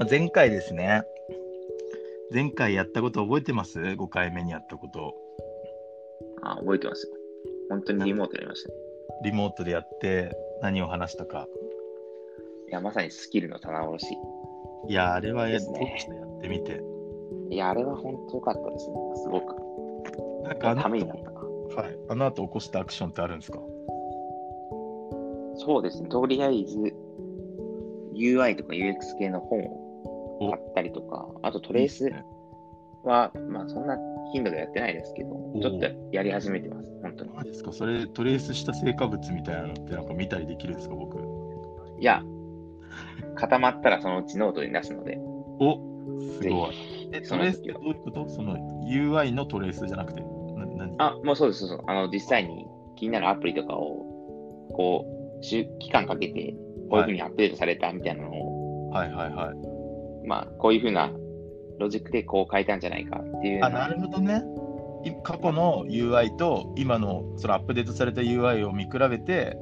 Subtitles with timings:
[0.00, 1.02] まあ前回ですね。
[2.32, 5.14] 前回やったこと覚えてます ?5 回目にやったこと。
[6.42, 7.12] あ、覚えてますよ。
[7.68, 8.74] 本当にリモートやりましたね。
[9.24, 11.46] リモートでやって何を話したか。
[12.70, 14.14] いや、まさにスキルの棚卸し。
[14.88, 15.66] いや、あれはやね
[16.18, 16.80] やってみて。
[17.50, 18.94] いや、あれは本当良かったですね。
[19.16, 19.54] すごく。
[20.44, 21.40] なんかあのために後なったな。
[21.82, 21.98] はい。
[22.08, 23.58] あの後起こしたアクションってあるんですか？
[25.56, 26.08] そうですね。
[26.08, 26.94] とりあえず、
[28.14, 29.89] UI とか UX 系の本を
[30.40, 32.10] お買ったりとか、あとトレース
[33.04, 33.96] は、まあそんな
[34.32, 36.90] 頻度でやってないですけど、ちょっとやり始めてます。
[37.02, 37.34] 本当に。
[37.34, 37.72] 何ですか？
[37.72, 41.18] それトレースした成果物みたいなのってなんか見たりできるんですか僕？
[41.98, 42.22] いや、
[43.36, 45.18] 固まったらそのうちノートに出すので、
[45.60, 45.78] お
[46.38, 46.74] すぜごい。
[47.12, 48.28] え、トレースってどういうこと？
[48.28, 48.56] その
[48.88, 50.20] UI のトレースじゃなくて。
[50.22, 50.26] な
[50.66, 50.94] 何？
[50.98, 51.86] あ、もうそうです、そうです。
[51.86, 54.06] あの、実際に気になるアプリとかを、
[54.72, 55.04] こ
[55.40, 56.54] う、週期間かけて、
[56.90, 59.56] こういうふうにアップデートされたみたいなのを、はいはいはい。
[60.30, 61.10] まあ、こういうふうな
[61.80, 64.44] ロジックでこう変えたんじゃないかっていうあ、なるほどね。
[65.04, 69.56] い過去の UI と今のそのアップデートされた UI を見比べて、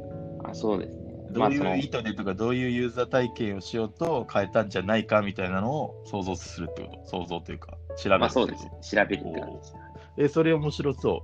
[0.45, 1.15] あそうですね。
[1.31, 7.19] どういまあ、そうの意図でとか、どういうユーザー体験をしようと変えたんじゃないかみたいなのを想像するってこと？
[7.19, 8.19] 想像というか、調べる。
[8.21, 8.67] まあそうです。
[8.95, 9.75] 調べるって感じです。
[10.19, 11.23] え、それ面白そ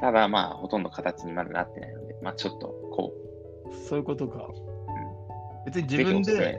[0.00, 3.12] ただまあ、ほとんど形にまだなってないので、まあちょっとこ
[3.70, 3.74] う。
[3.88, 4.48] そういうことか。
[5.66, 6.58] 別にう、自分で。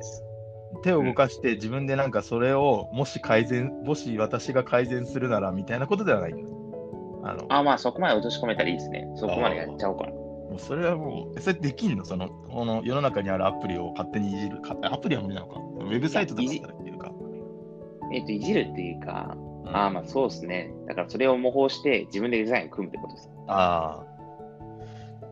[0.83, 6.36] 手を動かして、自分でなんかそれをもし改善、もし私が改善するならみたいなことではない。
[7.23, 9.08] あの、あまあそこまで落とし込めたらいいですね。
[9.16, 10.11] そこまでやっちゃおうかな。
[10.11, 12.03] もうそれはもう、えそれできんの？
[12.03, 14.59] その、この世の中にあるアプリを勝手にいじる。
[14.61, 15.59] かアプリは無理なのか？
[15.59, 17.11] ウェブサイトとかだったらできるか？
[18.14, 20.73] えっ、と、いじるっていうか、うんああまあそうですね。
[20.88, 23.30] だからそれを模倣して自分でデザインを組むってことです。
[23.47, 24.03] あ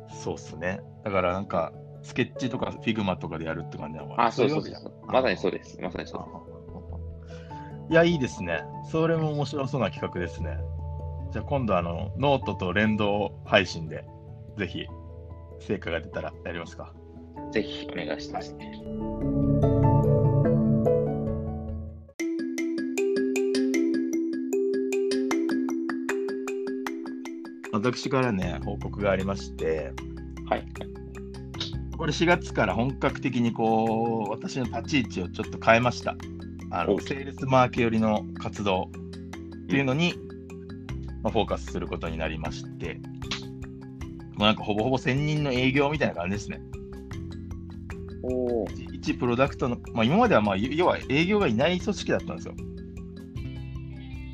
[0.08, 0.80] あ、そうっすね。
[1.04, 4.26] だからなんか、スケッチとか Figma とかでやるって感じなのかな。
[4.28, 4.94] あそうそうそう。
[5.08, 5.80] まさにそうです。
[5.82, 6.50] まさにそう
[7.92, 8.62] いや、いいですね。
[8.92, 10.58] それも面白そうな企画ですね。
[11.32, 14.06] じゃあ今度、あの、ノートと連動配信で、
[14.58, 14.86] ぜひ、
[15.60, 16.94] 成果が出たらやりますか。
[17.52, 17.70] です。
[17.70, 18.80] ぜひお願いしますね。
[27.72, 29.94] 私からね、報告がありまして、
[30.48, 30.66] はい。
[32.00, 36.16] これ4月から本格的にこう、私の立ち位置をちょっと変えました。
[36.72, 38.90] あの、おセールスマーケ寄りの活動
[39.64, 40.14] っていうのに、
[41.24, 43.02] まあ、フォーカスすることになりまして、
[44.38, 46.62] もうなんかほぼほぼ専任の営業みたいな感じですね。
[48.24, 48.68] おお。
[48.94, 52.54] 一プロダクトの、まあ、今まではまあ要は営業がいない組織だったんですよ。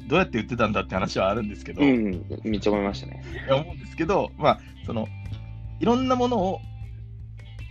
[0.05, 3.23] どうやって売ってたんだって話はあるんですけど、いうん、めっちゃ思いましたね。
[3.49, 5.07] や思うんですけど、まあ、その
[5.79, 6.61] いろんなものを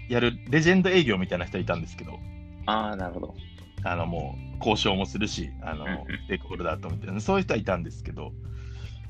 [0.09, 2.19] やるレジェンド営業みたいな人いたんですけど、
[2.67, 3.35] ああ、なるほど。
[3.85, 8.33] あのもう交渉もするし、あのステークホルダーとみたいな、そういう人はいたんですけど、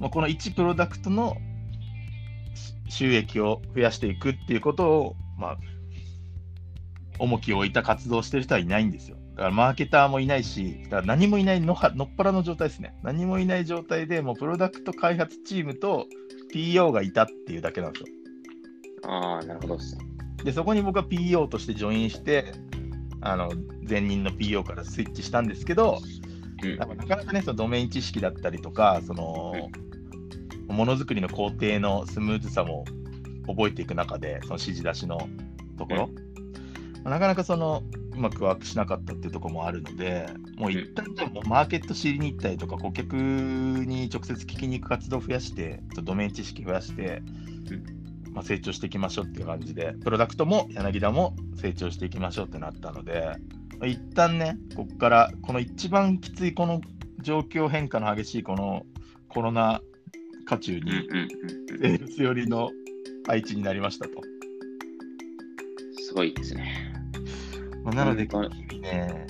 [0.00, 1.36] まあ、この1プロダクトの
[2.54, 5.58] し収益を増やしていくっていうことを、まあ、
[7.18, 9.16] 重きを置いた活動をしてる人はいないんですよ。
[9.36, 12.96] だからマーケターもいないし、だから何もいないのはのっぱらの状態ですね。
[13.02, 16.06] 何もいない状態でもうプロダクト開発チームと
[16.52, 18.06] PO がいたっていうだけなんですよ。
[19.10, 19.96] ああ、なるほどっす。
[20.44, 22.52] で、そこに僕は PO としてジョインして、
[23.20, 23.50] あの
[23.88, 25.98] 前任の PO からスイッチしたんですけど、
[26.62, 26.76] うん。
[26.76, 26.86] な。
[26.86, 29.70] かなかね、そのドメイン知識だったりとか、その、
[30.68, 32.84] ものづくりの工程のスムーズさも
[33.46, 35.28] 覚えていく中で、その指示出しの
[35.78, 36.10] ところ、
[37.04, 37.82] なかなかその、
[38.12, 40.26] うまくワークしなかったっていうところもあるので、
[40.56, 47.22] もう一旦じゃあもうマーケット知りに行ったりとか、顧客に直接聞きに行く活動を増やして、ドメイン知識増やして、
[48.34, 53.36] まあ、成長していきましょうっていう感じで、プロダクトも柳田も成長していきましょうってなったので、
[53.78, 56.80] まあ一旦ね、ここから、この一番きついこの
[57.22, 58.84] 状況変化の激しいこの
[59.28, 59.80] コロナ
[60.46, 61.08] 渦中に。
[61.80, 62.70] セールス寄りの
[63.26, 64.12] 配置になりましたと。
[65.98, 66.92] すごいですね。
[67.84, 69.26] まあなので、本日々ね、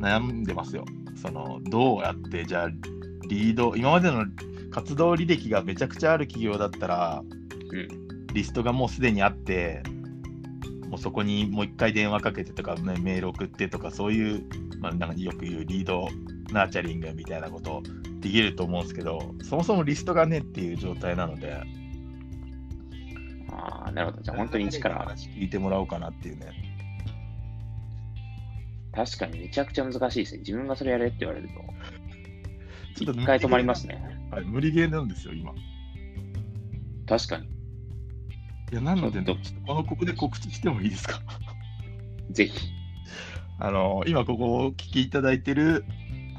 [0.00, 0.84] 悩んでますよ。
[1.16, 2.70] その、どうやって、じゃあ、
[3.28, 4.26] リード、今までの
[4.70, 7.22] 活動履歴がめちゃくちゃある企業だったら、
[7.76, 9.82] うんリストがもうすでにあって、
[10.88, 14.44] もうそこにもう一回電話かけてとか、ねメール送ってとか、そういう、
[14.80, 16.08] まあ、なんかよく言うリード
[16.52, 17.82] ナーチャリングみたいなこと
[18.20, 21.62] できると思うんですけど、そもそもリストがねっていう状態なので、
[23.52, 24.22] ああ、なるほど。
[24.22, 24.98] じゃあ本当に一から。
[24.98, 26.52] 話聞いてもらおうかなっていうね。
[28.92, 30.38] 確かにめちゃくちゃ難しいですね。
[30.40, 31.54] 自分がそれやれって言われると。
[32.96, 34.02] ちょっと一回止まりますね。
[34.30, 35.52] はい、無理ゲーなんですよ、今。
[37.06, 37.59] 確かに。
[38.70, 39.36] いや、なので、ね、
[39.66, 41.20] このここで告知してもいいですか？
[42.30, 42.52] ぜひ。
[43.62, 45.84] あの今ここをお聞きいただいてる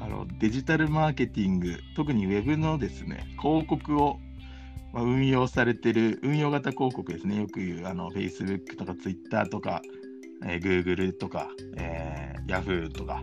[0.00, 4.18] あのデジタルマーケティング、特にウェブのですね、広告を、
[4.92, 9.80] まあ、運用されてる、運用型広告ですね、よく言うあの Facebook とか Twitter とか、
[10.44, 13.22] えー、Google とか、えー、Yahoo とか、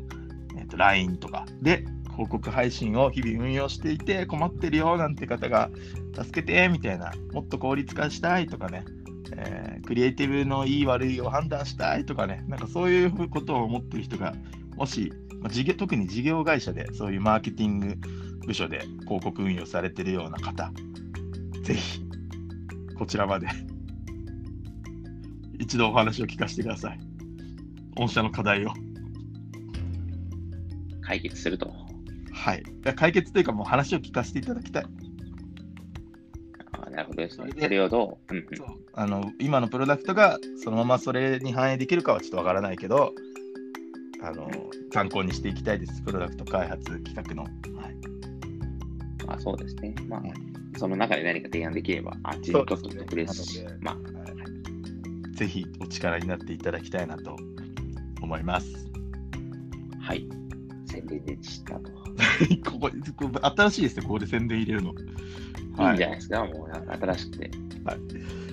[0.58, 1.46] えーと、LINE とか。
[1.62, 5.70] で広告配信を日々運用していて困ってるよなんて方が
[6.14, 8.84] 助けてみたいな、もっと効率化したいとかね、
[9.36, 14.34] えー、クリエイティブのいい悪いを判断したいとかね、なんかそういうことを思ってる人が、
[14.76, 15.12] もし
[15.42, 17.96] まあ、事業特に事業会社でそういうマーケティング
[18.46, 20.72] 部署で広告運用されているような方、
[21.64, 22.02] ぜひ
[22.98, 23.48] こちらまで
[25.60, 27.00] 一度お話を聞かせてください。
[27.96, 28.74] 御社の課題を。
[31.02, 31.74] 解決すると。
[32.32, 32.64] はい。
[32.96, 34.86] 解決というか、もう話を聞かせていただきたい。
[36.92, 37.52] あなるほどですね。
[37.58, 43.14] それをどう,、うんうん、そうあの今のプロダクトがそのままそれに反映できるかはちょっとわからないけど、
[44.22, 44.50] あの
[44.92, 47.44] 参考にしていきたいです、プロダクト開発企画の。
[47.44, 47.96] はい
[49.26, 49.94] まあ、そうですね。
[50.08, 50.22] まあ、
[50.78, 57.36] その中で何か提案できれば、あっちにとって得ですし、まあ、はい、ぜひお力になっていただきたいなと
[58.22, 58.90] 思います。
[60.02, 60.28] はい。
[60.88, 61.99] 宣伝でしたと。
[62.66, 62.90] ここ
[63.42, 64.94] 新しいですよ、ここで宣伝入れるの。
[65.78, 67.52] はい、いいんじゃないですか、もう新しくて。
[67.86, 68.50] はい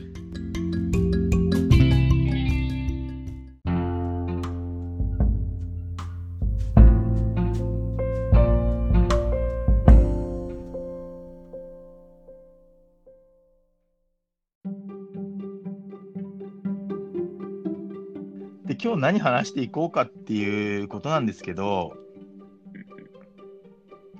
[18.86, 21.96] 今日何話していこうかっていうことなんですけど、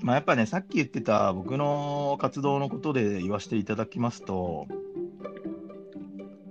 [0.07, 4.69] まあ、やっぱね、さっき言ってた僕の活動のことで言わせていただきますと、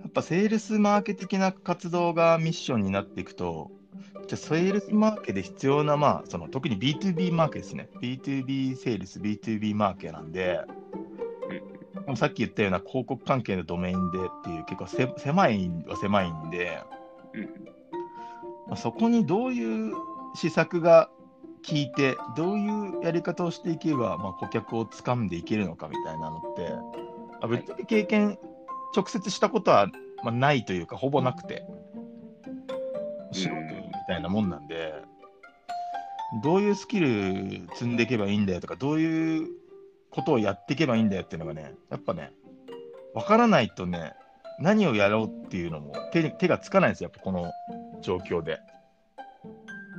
[0.01, 3.71] やっぱセールスマーケ的な活動がミッションになっていくと、
[4.27, 7.87] じゃセールスマーケで必要な、まあ、その特に B2B マーケですね。
[8.01, 10.59] B2B セールス、B2B マーケなんで、
[12.17, 16.81] さっき言ったような広告関係のドメインでっていう結構狭いは狭いんで、
[18.67, 19.93] まあ、そこにどういう
[20.35, 21.09] 施策が
[21.67, 26.71] 効いて、どういうやり方をしていけば、まあ、顧客をつかんでいけるのかみたいなのって、
[27.41, 28.37] あぶっちゃけ経験、
[28.95, 29.87] 直接したことは、
[30.23, 31.65] まあ、ないというか、ほぼなくて、
[33.31, 33.59] 素人み
[34.07, 34.93] たいなもんなんで、
[36.43, 39.47] どういうスキル積んでいけばいいんだよとか、どういう
[40.11, 42.31] ことをやっていけばいいんだよっていうのがね、やっぱね、
[43.13, 44.13] 分からないとね、
[44.59, 47.51] 何をやろうっていうのも手手がつかないんですよ、やっぱこの
[48.01, 48.59] 状況で。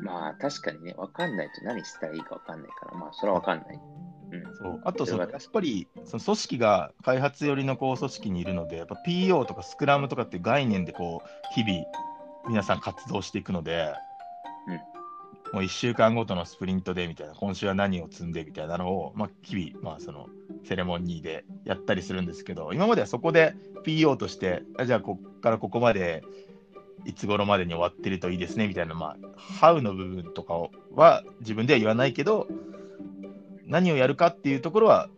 [0.06, 3.80] まあ確かにね、分かんないと何したらいいか分かんないから、まあそれは分かんない。
[4.32, 4.80] うん、そう。
[4.84, 11.84] あとその、やっぱりその組織が開発寄りのこう組織にいるので、やっぱ PO とかスクラムとかっていう概念でこう日々
[12.48, 13.92] 皆さん活動していくので、
[14.68, 14.74] うん、
[15.52, 20.28] もう1週間ごとのスプリントでみたいな、今週は何を積んでみたいなのを、まあ、日々、まあ、その
[20.64, 23.54] セレモニーでやったりするんですけど、今まではそこで
[23.84, 26.24] PO として、あじゃあここからここまで
[27.06, 30.54] いつ頃までに終わってるといいですねみたいな、まあ、ハウの部分とか
[30.94, 32.48] は自分では言わないけど、
[33.64, 35.08] 何をやるかっていうところは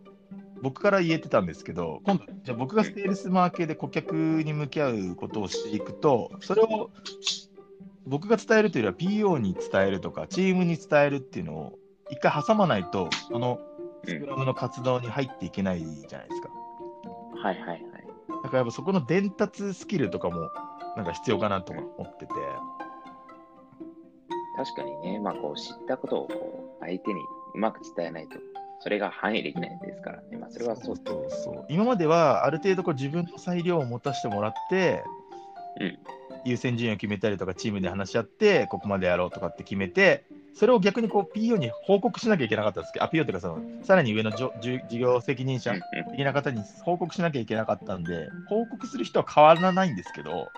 [0.63, 6.91] 僕から言えてたんですけど、今度、じゃあ僕がセールスマーケで顧客に向き合うことをしていくと、それを
[8.07, 11.79] 僕が伝えるというよりは PO に伝えるとか、チームに伝えるっていうのを
[12.11, 13.61] 一回挟まないと、その
[14.05, 16.49] スクラムの活動に入っていけないじゃないですか。
[17.43, 17.83] はいはいはい。
[18.43, 20.51] だからやっぱそこの伝達スキルとかも
[20.99, 22.35] なんか必要かなと思ってて。
[24.57, 27.21] 確かにね、まあこう知ったことをこう相手に
[27.55, 28.37] うまく伝えないと、
[28.81, 30.37] それが反映できないですからね。
[30.37, 30.97] まあそれはそう。
[30.97, 35.05] そうそう今まではある程度こう自分の裁量を持たせてもらって、
[35.81, 35.99] うん、
[36.45, 40.25] 優先順位を決めたりとかチームで話し合って、ここまでやろうとかって決めて、
[40.55, 44.51] それを逆にこう PO に報告しなきゃいけなかったんですけど、あ PO っていうかその、さらに上の事
[44.99, 45.75] 業責任者
[46.11, 50.49] 的な方に報告しなきゃいけなかったんで、報告する人は変わらないんですけど、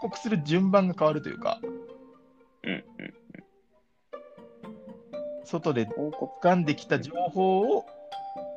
[0.00, 1.60] 報告する順番が変わるというか、
[5.44, 7.84] 外で掴んできた情報を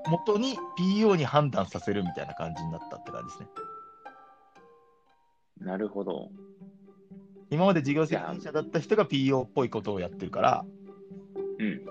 [0.09, 3.47] 元に PO に判断させるみたいな感じになったって感じですね。
[5.61, 6.29] なるほど。
[7.49, 10.65] 今まで事業責任者だった人が PO っぽいことをやってるから、
[11.59, 11.85] うん。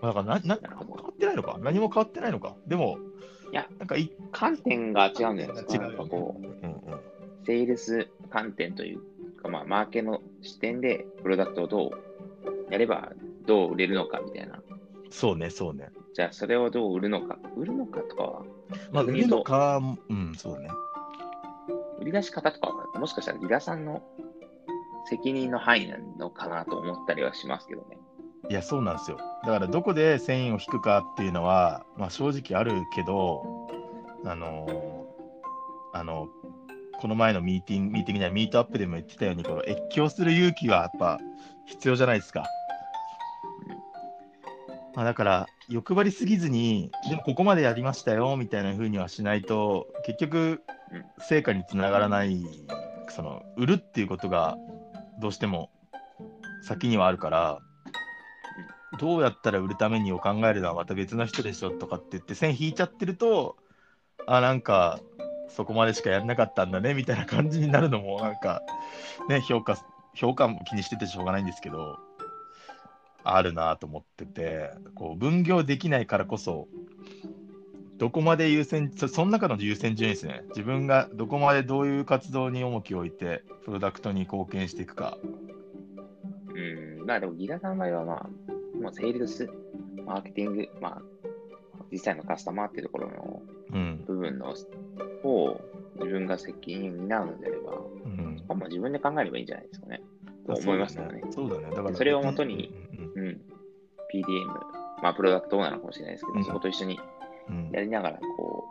[0.00, 1.58] だからな、な、変わってないのか？
[1.60, 2.56] 何も変わってないのか？
[2.66, 5.74] でも、いや、なんかい観点が違うんじゃないですか。
[5.74, 7.00] 違う、ね、かこう、うんうん、
[7.44, 9.00] セールス観点という
[9.42, 13.12] か、まあ、マーケの視点で、プロダクトをどうやれば、
[13.46, 14.60] どう売れるのかみたいな。
[15.10, 15.90] そうね、そうね。
[16.14, 17.38] じゃあ、それをどう売るのか。
[17.56, 18.42] 売るのかとかは。
[18.90, 20.68] まあ、売るのか、うん、そうね。
[22.00, 24.02] 売り出し方とかは、もしかしたらリダさんの
[25.04, 27.98] 責任の範囲なのかなと思ったりはしますけどね。
[28.50, 29.18] いや、そうなんですよ。
[29.44, 33.68] だから、どこで繊維を引くかっていうのは、まあ、正直あるけど、
[34.24, 34.66] あの
[35.92, 36.28] あの、
[37.00, 41.18] この前のミーティング、ミーティングにはミートアップでも言ってたように、この越境する勇気はやっぱ
[41.66, 42.44] 必要じゃないですか。
[44.94, 50.62] まあ、だから、欲張りすぎずに、でもここまでやりましたよみたいな風にはしないと、結局、
[51.18, 52.44] 成果につながらない、
[53.08, 54.56] その売るっていうことが
[55.20, 55.70] どうしても
[56.62, 57.58] 先にはあるから、
[58.98, 63.56] どうやったら売るためにを考えるのはまた別の人でしょとかって言って線引いちゃってると、
[64.26, 65.00] あ、なんか
[65.48, 68.62] そこまでしかやらなかったんだねみたいな感じになるのもなんか
[69.28, 69.78] ね、評価、
[70.14, 71.98] 評価も気にしててしょうがないんですけど、
[73.24, 76.68] あるなと思ってて、こう分業できないからこそ、
[77.98, 80.42] どこまで優先、そその中の優先順位ですね。
[80.48, 85.18] 自分がどこまでどういう活動に重きを置いて、プロダクトに貢献していくか。
[86.54, 88.26] うん、まあでもギガさんの場合はまあ、
[88.82, 89.48] もうセールス、
[90.04, 91.02] マーケティング、まあ、
[91.90, 94.04] 実際のカスタマーっていうところのうん。
[94.06, 94.54] 部分の
[95.24, 95.60] を
[95.96, 100.02] 自分が責任を担うのであれば、うんそこはもう自分で考えればいいんじゃないですかね。
[100.46, 101.22] と思いますけどね。
[101.30, 101.74] そうだね。
[101.74, 102.74] だからそれをもとに
[103.14, 103.40] うんうん。
[104.12, 104.46] PDM、
[105.02, 107.00] まあ、プロダクトオーナーなのかもしれないですけど、うんそこと一緒に
[107.48, 108.64] うんやりながら、こ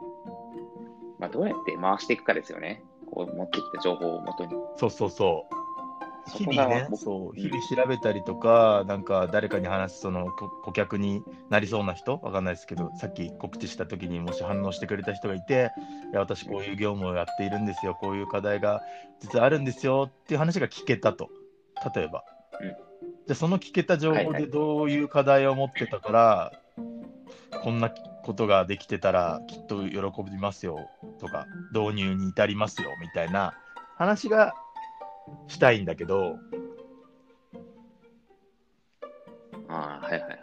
[1.18, 2.84] う、まあ、どうやって回していくかですよね。
[3.12, 4.54] こう、持ってきた情報をもとに。
[4.76, 5.61] そうそうそう。
[6.28, 7.42] 日々ね、僕そう、ん。
[7.42, 15.72] 日々調べたりとか、なんか誰かに話す、そのこ顧客になりそうな人、わかんないですけど、さっき告知した時にもし反応してくれた人がいて、
[16.12, 18.82] いや、私こういう業務をやっているんですよ、こういう課題が
[19.20, 21.30] 実はあるんですよっていう話が聞けたと、
[21.96, 22.24] 例えば。
[22.62, 22.70] うん。
[22.70, 24.52] じゃあ、その聞けた情報ではいはい。
[24.52, 26.52] どういう課題を持ってたから、
[27.64, 33.54] こんなことができてたらきっと喜びますよとか、導入に至りますよみたいな
[33.98, 34.54] 話が
[35.48, 36.38] したいんだけど、
[39.68, 40.38] ああ、はいはいはいはい。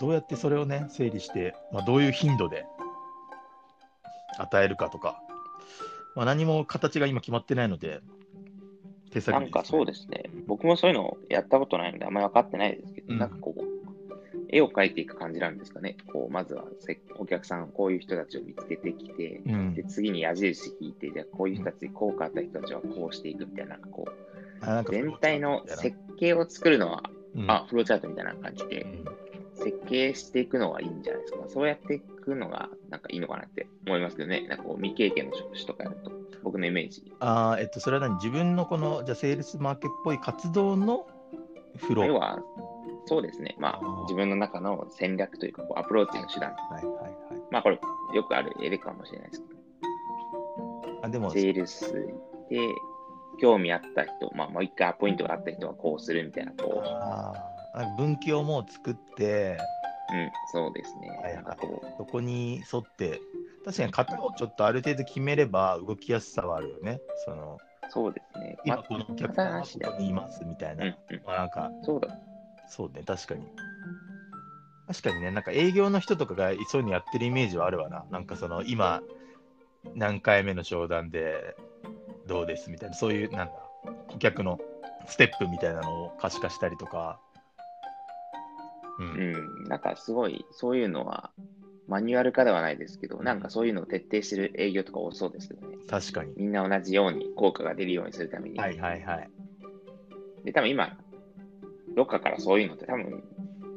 [0.00, 2.64] どうやってそれをね、整理して、まあ、どういう頻度で
[4.38, 5.20] 与えるかとか、
[6.14, 8.00] まあ、何も形が今決まってないので、
[9.10, 10.24] 手先なんかそうでですね。
[10.46, 13.77] 僕もそういうのやったことないので、あんまり分かってないですけど、うんなんかこう、
[14.48, 15.96] 絵を描いていく感じなんですかね。
[16.12, 19.52] こう、まずはせお客さん、こういう人たちを見つけてきて、す。
[19.52, 27.02] うんで、次に矢印引いて、じゃあこういう人たち、効果あった人たちはこうしていくみたいな、こう、全体の設計を作るのは、
[27.34, 29.04] うんあ、フローチャートみたいな感じで、うん
[29.60, 31.40] 設計していくのがいいんじゃないですか。
[31.48, 34.46] そうやっていくのが、なんかいいのかなって思いますけどね。
[34.48, 36.12] なんかこう未経験の職種とかやると、
[36.44, 37.02] 僕のイメージ。
[37.18, 38.18] あーえっと、それは何？
[38.18, 41.08] 自分のこの、じゃあ、セールスマーケっぽい活動の
[41.76, 42.06] フロー。
[42.06, 42.38] 要は、
[43.08, 43.56] そうですね。
[43.58, 46.52] まあ自分の中の戦略というか、アプローチの手段。
[46.52, 47.28] はいはいはい。
[47.50, 47.80] まあ、これ、
[48.14, 51.92] よくある絵でかもしれないですけど、あでも、セールス
[52.50, 52.68] で、
[53.40, 59.56] 興味あった人、まあ、もう一回アポイントがあった人はこうするみたいな、こあーなんか分岐をもう作って、
[60.12, 61.08] う、うん、そうですね。
[61.08, 61.44] はいはい
[61.96, 63.20] そこに沿って、
[63.64, 67.00] 確かに型をちょっとある程度決めれば動きやすさはあるよね。
[67.24, 68.56] そのう、そうですね。
[68.64, 70.84] ま今このお客さんはここにいますみたいな。
[70.84, 72.08] うんうん、まあなんか、そうだ。
[72.68, 73.42] そうね、確かに。
[74.86, 78.04] 確かにね、なんか営業の人とかがそういうのやってるイメージはあるわな。
[78.10, 79.02] なんかその今、
[79.94, 81.56] 何回目の商談で
[82.26, 83.52] どうですみたいな、そういう、なんだ、
[84.08, 84.58] 顧客の
[85.06, 87.20] ステップみたいなのを可視化したりとか。
[88.98, 89.02] う。
[89.02, 91.32] うんん、なんかすごい、そういうのは、
[91.86, 95.76] マニュアル化ではないですけど、なんかそういうのを徹底してる営業とか多そうですけどね。
[95.88, 96.32] 確かに。
[96.36, 98.58] みんな同じように効果が出るようにするために。
[98.58, 99.30] はいはいはい。
[100.44, 100.98] で、多分今、
[101.98, 103.24] どっかからそういうのって多分、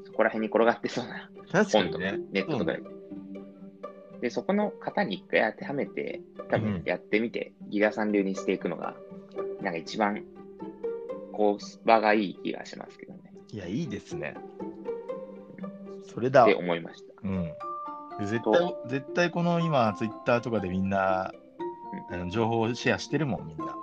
[0.05, 1.31] そこら辺に転がってそうな
[1.65, 2.19] 本とかね。
[2.31, 2.79] ネットとかで。
[4.21, 8.95] で、そこの型に一回当てはめて、多うん分やってみて、ギガさん流にしていくのが、
[9.63, 10.23] なんか一番、
[11.31, 13.33] コスパがいい気がしますけどね。
[13.51, 14.35] いや、いいですね。
[16.03, 17.13] それだわって思いました。
[17.23, 17.53] うん。
[18.27, 21.31] 絶対、絶対この今、ツイッターとかでみんな、
[22.11, 23.75] あの情報をシェアしてるもん、みんな。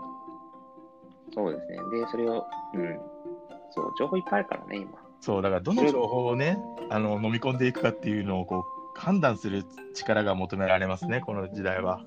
[1.35, 1.78] そうですね。
[1.90, 3.00] で、それを、うん。
[3.71, 4.99] そう、情報いっぱいあるからね、今。
[5.21, 6.59] そう、だからどの情報をね、
[6.91, 8.65] あの飲み込んでいくかっていうのをこ
[8.97, 12.03] う判断する力が求められますね、この時代は。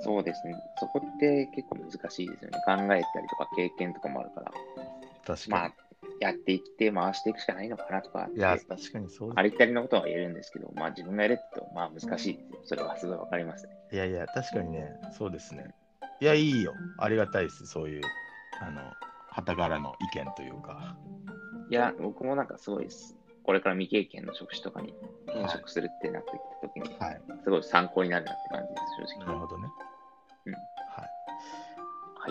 [0.00, 0.54] そうですね。
[0.78, 2.58] そこって結構難しいですよね。
[2.64, 4.52] 考えたりとか経験とかもあるから。
[5.26, 5.72] 確かまあ、
[6.20, 8.38] やっていって回していくしかないのかなとかってに。
[8.38, 12.60] いや、確かにそうありきたりのことは言えるんですけど、まあ自分がやると、まあ難しいですよ。
[12.64, 13.72] それはすごいわかりますね。
[13.92, 15.66] いやいや、確かにね、そうですね。
[16.20, 16.74] いや、いいよ。
[16.98, 18.02] ありがたいです、そういう、
[18.60, 18.80] あの、
[19.38, 20.96] はたからの意見というか。
[21.70, 23.16] いや、僕もなんかすごいです。
[23.44, 24.92] これから未経験の職種とかに
[25.28, 29.26] 転職するってなってきたときに、はい、すごい参考になるなって感じです、正直。
[29.28, 29.68] なるほどね。
[30.46, 30.54] うん。
[30.54, 31.08] はい。
[32.16, 32.28] は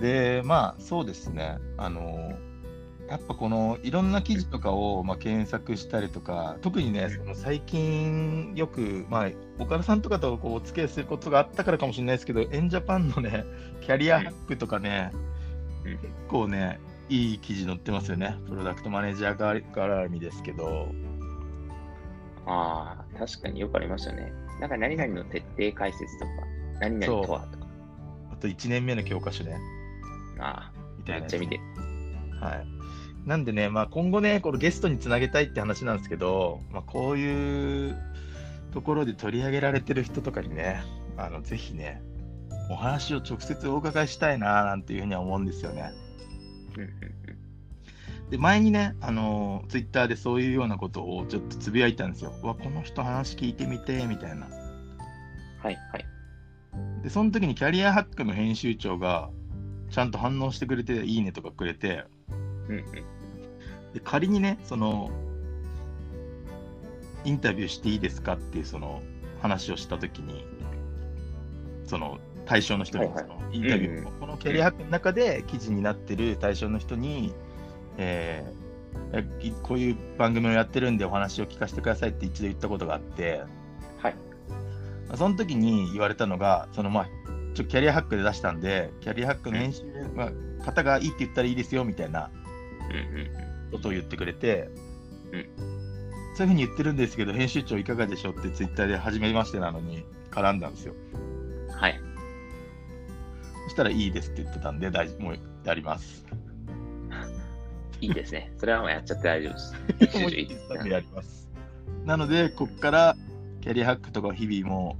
[0.00, 0.02] い。
[0.02, 2.34] でまあそうですねあの
[3.08, 13.44] やっぱこのいろんな記事とかをまあ検索したりとか、特にね、その最近よく、まあ、岡田さんとかとこうお付き合いすることがあったからかもしれないですけど、エンジャパンのね、
[13.82, 15.12] キャリアハックとかね、
[15.84, 18.38] 結構ね、いい記事載ってますよね。
[18.48, 20.88] プロダクトマネージャー絡みですけど。
[22.46, 24.32] ああ、確かによくありますよね。
[24.60, 26.30] なんか何々の徹底解説とか、
[26.80, 27.66] 何々とはとか。
[28.32, 29.58] あと1年目の教科書ね。
[30.38, 31.20] ああ、みたいな。
[31.20, 31.60] めっちゃ見て
[32.40, 32.73] はい。
[33.26, 37.96] なんでね、まあ、今後ね、このゲストにつなげたいって話なんですけど、まあ、こういう
[38.72, 40.82] ところで取り上げられてる人とかにね、
[41.16, 42.02] あのぜひね、
[42.70, 45.92] お話を直接お伺いしたいななんていうふうには思うんですよね。
[48.30, 52.32] で前にね、あのツイッターでそういうようなことをちょっとつぶやいたんですよ。
[52.42, 54.46] わ、この人話聞いてみて、みたいな。
[55.62, 56.06] はいはい。
[57.02, 59.30] で、その時にキャリアハックの編集長が、
[59.90, 62.04] ちゃんと反応してくれて、いいねとかくれて、
[62.68, 62.84] うんうん、
[63.94, 65.10] で仮にね、その、
[67.24, 69.02] インタビューしていいですかっていうその
[69.40, 70.44] 話をしたときに、
[71.86, 77.32] その対象の人に、そのインタビュー、うんうん、このキャリアハックの中で記事になってる対象の人に、
[77.96, 83.42] えー、こういう番組をやってるんでお話を聞かせてくださいって一度言ったことがあって、
[83.98, 84.16] はい、
[85.16, 87.08] その時に言われたのが、そのまあ、
[87.54, 89.84] ちょキャリアハックで出したんで、キャリアハックの編集、
[90.16, 92.30] まあ、方がいいって言ったらいいですよみたいな
[93.74, 94.68] ことを言ってくれて、
[95.32, 95.48] うん、
[96.36, 100.94] そういうふうに言ってるんですけど、編集長いかがでしょうってツイッターで初めましてなのに絡んだんですよ。
[101.70, 102.00] はい。
[103.64, 106.24] そしたらいいですって言ってたんで、大もうやります。
[108.00, 108.52] いいですね。
[108.58, 109.52] それはもうやっちゃって大丈夫
[109.98, 110.18] です。
[110.18, 111.48] もういいです やります。
[112.04, 113.16] なので、ここから
[113.62, 114.96] キャリアハックとか日々も、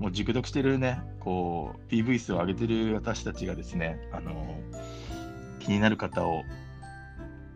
[0.00, 4.58] もう熟読してるね、こう、PV 数を上げてる私たちがですね、あの、
[5.60, 6.42] 気になる方を、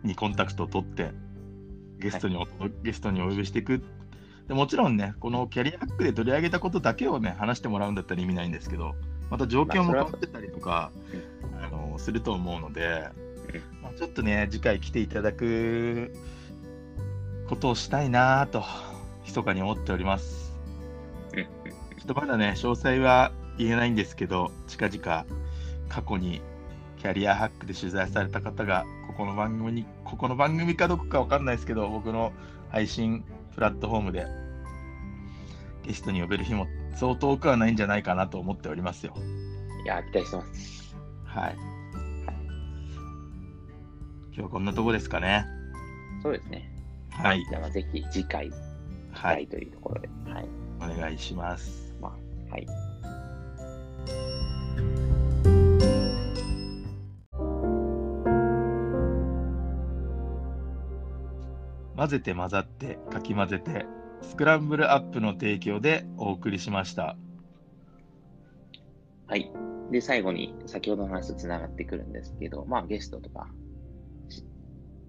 [0.03, 1.11] にコンタクトを取って、
[1.99, 2.49] ゲストにお、はい、
[2.83, 3.83] ゲストにお呼びしていく。
[4.47, 8.95] でもちろんね、このキャリアハックで取り上げたことだけをね、話してもらうんだったら意味ないんですけど、
[9.29, 10.91] また状況も変わってたりとか、
[11.61, 13.09] あのすると思うので、
[13.81, 16.13] まあ、ちょっとね、次回来ていただく
[17.47, 18.63] ことをしたいなと、
[19.25, 20.53] 密かに思っております。
[21.33, 25.25] ちょっとまだね、詳細は言えないんですけど、近々
[25.87, 26.41] 過去に
[26.97, 32.33] キャリアハックで取材された方が、ここの番組に、ここの番組かどこかわかんないですけど、僕の
[32.69, 33.23] 配信
[33.53, 34.25] プラットフォームで
[35.83, 39.13] ゲストに呼べる日もそう遠くはないんじゃないかなと思っておりますよ。
[39.85, 40.95] いや、期待してます。
[41.25, 41.55] はい。
[44.31, 45.45] 今日はこんなとこですかね。
[46.23, 46.67] そうですね。
[47.11, 47.45] はい。
[47.47, 48.51] じゃあ、ぜひ次回、
[49.11, 50.45] はい、というところで、はい。
[50.79, 51.95] お願いします。
[52.01, 52.17] ま
[52.49, 52.65] あ、はい。
[62.03, 63.85] 混ぜて混ざってかき混ぜて
[64.23, 67.15] スクランブルアップの提供でお送りしました。
[69.25, 69.49] はい。
[69.89, 73.47] で、最後に先ほどの話とつながってくるんですけど、まあゲストとか、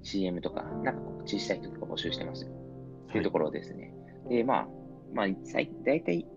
[0.04, 2.52] CM とか、なんか告知したい人とか募集してますよ。
[3.10, 3.92] というところですね。
[4.28, 4.68] で、まあ、
[5.12, 5.26] まあ、
[5.84, 6.28] 大体、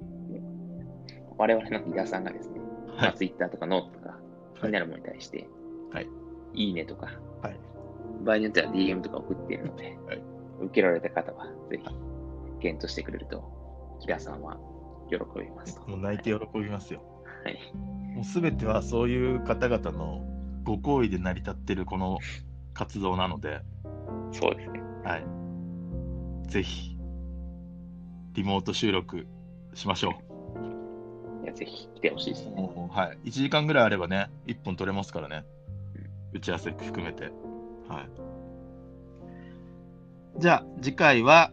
[1.38, 4.18] 我々のリーダーさんがですね、はい、まあ、Twitter とかノートとか、
[4.60, 5.48] 気になるものに対して、
[5.94, 6.08] はい、
[6.56, 7.12] いいねとか、
[7.44, 7.60] はい、
[8.24, 10.22] 場合によっては DM とか送っているので、はい、
[10.60, 11.84] 受けられた方は、ぜひ、
[12.60, 14.58] 検討してくれると、キラさんは
[15.10, 15.80] 喜びます。
[15.88, 17.02] もう泣いて喜びますよ。
[17.44, 17.58] はい。
[18.16, 20.24] もうすべてはそういう方々の
[20.64, 22.20] ご好意で成り立ってるこの
[22.74, 23.62] 活動なので、
[24.32, 24.82] そうですね。
[25.04, 26.50] はい。
[26.50, 26.98] ぜひ、
[28.34, 29.28] リモート収録
[29.74, 30.16] しましょ
[31.42, 31.44] う。
[31.44, 32.70] いや、ぜひ来てほしいですね。
[32.92, 33.30] はい。
[33.30, 35.46] 1時間ぐらいあればね、1本取れますからね。
[36.34, 37.32] 打ち合わせ含めて。
[37.88, 38.27] はい。
[40.40, 41.52] じゃあ、次回は、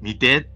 [0.00, 0.48] 未定。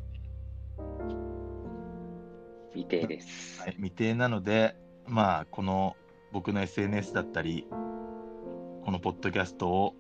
[2.73, 3.61] 未定です。
[3.61, 4.75] はい、未定なので、
[5.07, 5.97] まあ、この
[6.33, 9.95] 僕の SNS だったり、このポッドキャストを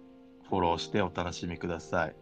[0.48, 2.16] フォローしてお楽しみください。